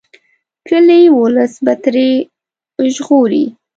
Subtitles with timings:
[0.67, 2.09] کلي ولس به ترې
[2.93, 3.45] ژغوري.